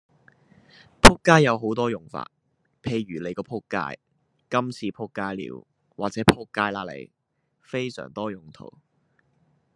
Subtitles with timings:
[0.99, 2.31] 仆街有好多用法，
[2.81, 3.99] 譬如你個仆街，
[4.49, 5.63] 今次仆街了
[5.95, 7.11] 或者仆街啦你，
[7.61, 8.79] 非常多用途